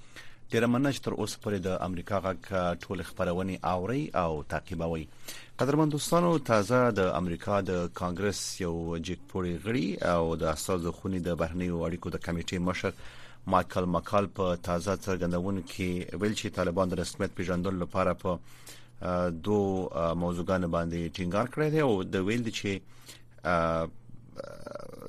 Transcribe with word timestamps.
ډیر 0.54 0.68
مننه 0.76 1.02
تر 1.08 1.18
اوسه 1.18 1.42
پورې 1.44 1.64
د 1.68 1.76
امریکا 1.90 2.22
غږ 2.28 2.80
ټول 2.86 3.04
خبرونه 3.12 3.60
اوري 3.74 4.02
او 4.24 4.42
تعقیبوي 4.54 5.04
قدرمن 5.64 5.94
دوستانو 5.96 6.32
تازه 6.52 6.80
د 7.02 7.12
امریکا 7.22 7.60
د 7.74 7.84
کانګرس 8.02 8.42
یو 8.64 8.74
جګ 8.96 9.30
پوري 9.34 9.54
غړي 9.68 10.08
او 10.16 10.34
د 10.46 10.50
استاد 10.56 10.92
خوني 11.00 11.22
د 11.30 11.40
بهرنیو 11.44 11.84
اړیکو 11.90 12.16
د 12.16 12.24
کمیټې 12.28 12.68
مشر 12.72 13.08
مايكل 13.46 13.84
ماکال 13.86 14.26
په 14.34 14.54
تازه 14.62 14.96
څرګندونو 14.96 15.62
کې 15.70 16.18
ویل 16.20 16.34
چې 16.38 16.48
طالبان 16.54 16.88
د 16.88 16.94
رسمیت 17.00 17.34
پیژندل 17.36 17.74
لپاره 17.84 18.12
په 18.22 18.38
دو 19.46 19.58
موضوعګانو 20.22 20.68
باندې 20.76 21.12
ټینګار 21.16 21.46
کړی 21.54 21.68
دی 21.70 21.80
او 21.80 22.02
د 22.14 22.16
ویل 22.26 22.44
چې 22.58 22.70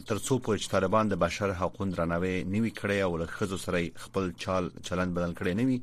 ترڅو 0.10 0.40
په 0.46 0.58
طالبان 0.74 1.08
د 1.10 1.16
بشر 1.26 1.50
حقوقو 1.62 1.86
درناوی 1.92 2.36
نیوي 2.54 2.72
کړی 2.80 3.00
او 3.06 3.18
له 3.22 3.26
خزو 3.26 3.58
سره 3.66 3.78
خپل 4.04 4.32
چال 4.44 4.70
چلند 4.88 5.14
بدل 5.18 5.34
کړی 5.40 5.54
نیوي 5.62 5.80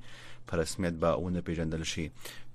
په 0.47 0.57
رسمیت 0.63 0.95
به 1.03 1.09
اون 1.21 1.41
پیژندل 1.47 1.83
شي 1.93 2.11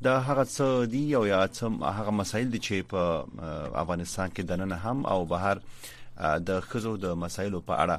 دا 0.06 0.14
هغه 0.28 0.44
څه 0.56 0.68
دی 0.94 1.06
او 1.18 1.24
یا 1.34 1.40
څه 1.48 1.66
هغه 1.98 2.12
مسایل 2.22 2.50
دي 2.52 2.60
چې 2.68 2.76
په 2.92 3.02
افغانستان 3.84 4.28
کې 4.32 4.42
دننه 4.44 4.76
هم 4.86 5.06
او 5.06 5.26
بهر 5.26 5.58
د 6.50 6.60
خزو 6.70 6.94
د 7.04 7.16
مسایلو 7.24 7.60
په 7.70 7.74
اړه 7.84 7.98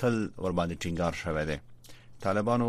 تل 0.00 0.14
ور 0.42 0.52
باندې 0.58 0.80
ټینګار 0.84 1.16
شوی 1.22 1.44
دی 1.50 1.56
طالبانو 2.26 2.68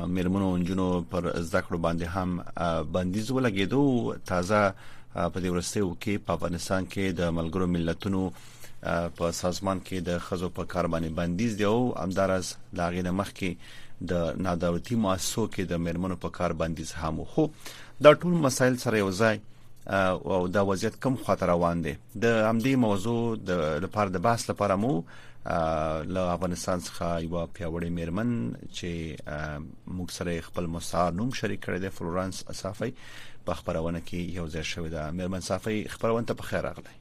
میرمنو 0.08 0.48
انجونو 0.50 1.02
پر 1.12 1.32
زده 1.36 1.62
کړو 1.66 1.78
باندې 1.88 2.06
هم 2.06 2.84
بندیز 2.92 3.32
ولګیدو 3.32 4.16
تازه 4.32 4.62
په 5.16 5.40
دې 5.40 5.50
ورستیو 5.56 5.90
کې 6.00 6.18
په 6.28 6.34
افغانستان 6.34 6.86
کې 6.94 7.12
د 7.20 7.30
ملګرو 7.40 7.68
ملتونو 7.74 8.24
په 9.18 9.32
سازمان 9.42 9.80
کې 9.90 10.02
د 10.10 10.20
خزو 10.28 10.50
په 10.60 10.64
کار 10.74 10.88
باندې 10.96 11.14
بندیز 11.20 11.56
دی 11.58 11.64
او 11.64 11.94
امدارز 12.06 12.54
لاغې 12.82 13.02
نه 13.10 13.12
مخ 13.20 13.32
کې 13.42 13.76
د 14.14 14.42
نادولتي 14.48 14.96
مؤسسو 15.04 15.48
کې 15.48 15.64
د 15.72 15.82
میرمنو 15.90 16.18
په 16.26 16.30
کار 16.40 16.54
بندیز 16.64 16.92
هم 17.04 17.24
خو 17.36 17.48
دا 18.02 18.14
ټول 18.14 18.36
مسایل 18.48 18.78
سره 18.86 18.98
یو 19.04 19.12
ځای 19.22 19.40
او 20.36 20.42
دا 20.56 20.62
وضعیت 20.68 20.96
کم 21.06 21.16
خطر 21.26 21.48
روان 21.54 21.82
دي 21.84 21.94
د 22.26 22.36
همدې 22.50 22.80
موضوع 22.88 23.22
د 23.50 23.62
لپاره 23.86 24.10
د 24.16 24.22
بحث 24.28 24.50
لپاره 24.50 24.76
مو 24.82 24.94
له 25.50 26.30
افغانستان 26.34 26.80
څخه 26.86 27.10
یو 27.26 27.42
پیوړی 27.58 27.90
میرمن 27.98 28.32
چې 28.62 29.52
موږ 29.98 30.14
سره 30.18 30.42
خپل 30.48 30.66
مسار 30.78 31.12
نوم 31.20 31.30
شریک 31.42 31.62
کړی 31.66 31.84
د 31.86 31.94
فلورانس 32.00 32.40
صافي 32.62 32.90
په 33.50 33.60
خبرونه 33.60 34.02
کې 34.10 34.34
یو 34.40 34.48
ځای 34.56 34.66
شوې 34.72 34.90
ده 34.96 35.12
میرمن 35.20 35.46
صافي 35.50 35.76
خبرونه 35.96 36.28
ته 36.32 36.40
په 36.42 36.50
خیر 36.52 36.64
راغلی 36.70 36.96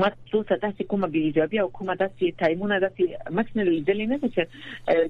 ما 0.00 0.08
څه 0.48 0.54
داسې 0.64 0.82
کومه 0.92 1.06
به 1.12 1.18
ایجابي 1.26 1.58
او 1.62 1.68
کومه 1.78 1.94
داسې 2.02 2.36
ټایمونه 2.42 2.76
داسې 2.84 3.04
مخنه 3.38 3.62
لیدلې 3.72 4.06
نه 4.12 4.16
چې 4.34 4.40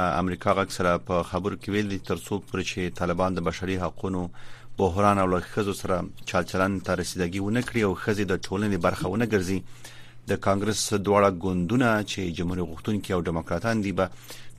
امریکا 0.06 0.56
غکسره 0.62 0.96
په 1.10 1.28
خبرو 1.34 1.60
کې 1.60 1.76
ویل 1.78 1.92
دي 1.96 2.00
ترڅو 2.12 2.40
پر 2.54 2.64
چې 2.70 2.96
طالبان 3.02 3.38
د 3.40 3.46
بشري 3.52 3.78
حقوقو 3.84 4.26
بحران 4.80 5.20
او 5.20 5.28
لخصو 5.34 5.74
سره 5.84 6.00
چلچلن 6.32 6.80
ته 6.88 6.98
رسیدګي 7.02 7.46
ونه 7.46 7.62
کړی 7.70 7.88
او 7.88 8.02
خزي 8.06 8.26
د 8.32 8.42
ټولنې 8.48 8.84
برخه 8.88 9.14
ونه 9.14 9.30
ګرځي 9.36 9.94
د 10.30 10.36
کانګرس 10.46 10.82
دواړه 11.08 11.30
ګوندونه 11.44 11.90
چې 12.12 12.34
جمهوریت 12.38 12.70
غوښتونکي 12.72 13.12
او 13.16 13.22
دیموکراتان 13.30 13.76
دي 13.86 13.92
به 14.00 14.06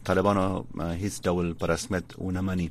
طالبانو 0.08 0.44
هیڅ 1.02 1.14
ډول 1.26 1.46
پر 1.60 1.68
رسمیت 1.72 2.06
ونمني 2.26 2.68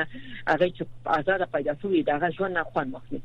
هغه 0.51 0.65
چې 0.75 0.83
آزاد 1.19 1.41
پیدا 1.59 1.73
شوی 1.83 2.01
دا 2.11 2.15
ژوند 2.39 2.53
نه 2.59 2.63
خوان 2.73 2.87
واخلي 2.97 3.21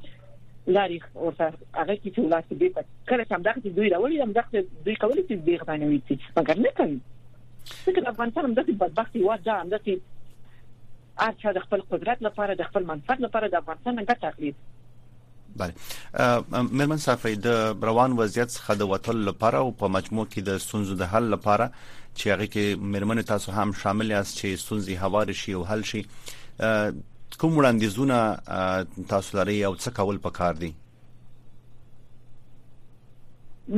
لاري 0.67 1.01
ورته 1.15 1.45
هغه 1.75 1.95
کې 2.05 2.11
چې 2.15 2.19
ولاسته 2.19 2.57
به 2.63 2.85
کله 3.11 3.25
چې 3.25 3.33
همدغه 3.35 3.73
دوی 3.79 3.89
راولي 3.93 4.21
همدغه 4.23 4.65
دوی 4.85 4.97
کولای 4.97 5.25
شي 5.29 5.37
به 5.37 5.57
غوښتنه 5.59 5.85
وکړي 5.85 6.17
مګر 6.37 6.59
نه 6.59 6.71
کوي 6.81 6.99
څنګه 7.85 8.09
افغانستان 8.09 8.45
همدغه 8.45 8.73
بدبختي 8.73 9.25
واځه 9.25 9.49
همدغه 9.61 10.01
ارچا 11.19 11.53
د 11.53 11.59
خپل 11.67 11.81
قدرت 11.91 12.23
لپاره 12.23 12.55
د 12.55 12.63
خپل 12.63 12.85
منفعت 12.93 13.21
لپاره 13.21 13.49
د 13.49 13.55
افغانستان 13.55 13.95
نه 13.97 14.03
ګټه 14.03 14.25
اخلي 14.25 14.55
بله 15.57 15.73
مېرمن 16.63 16.97
صافي 17.07 17.35
د 17.35 17.77
روان 17.91 18.13
وضعیت 18.23 18.49
څخه 18.51 18.75
د 18.83 18.91
وټل 18.95 19.17
لپاره 19.31 19.59
او 19.67 19.71
په 19.83 19.89
مجموع 19.97 20.27
کې 20.27 20.41
د 20.51 20.59
سنځو 20.67 20.95
د 21.03 21.09
حل 21.15 21.31
لپاره 21.37 21.73
چې 22.17 22.27
هغه 22.27 22.47
کې 22.47 22.77
مېرمن 22.95 23.25
تاسو 23.33 23.53
هم 23.61 23.73
شامل 23.83 24.11
یاست 24.17 24.39
چې 24.39 24.61
سنځي 24.69 25.03
هوار 25.05 25.33
شي 25.33 25.53
او 25.61 25.65
حل 25.73 25.83
شي 25.93 26.05
کوم 27.39 27.57
وړاندیزونه 27.57 28.17
تاسو 29.11 29.37
لري 29.39 29.59
او 29.67 29.75
څه 29.77 29.91
کول 29.99 30.17
پکار 30.25 30.55
دي 30.63 30.71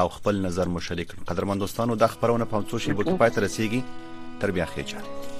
او 0.00 0.08
خپل 0.18 0.42
نظر 0.50 0.74
مو 0.74 0.84
شریک 0.90 1.10
کړ 1.14 1.32
قدرمن 1.32 1.64
دوستانو 1.66 2.00
د 2.04 2.14
خبرونه 2.18 2.52
پونځو 2.54 2.82
شی 2.86 2.98
بوټ 3.00 3.18
پات 3.24 3.42
رسیدي 3.48 3.82
تربیه 4.46 4.76
خېچاله 4.76 5.36